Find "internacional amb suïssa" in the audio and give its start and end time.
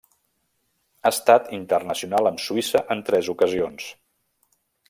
1.59-2.85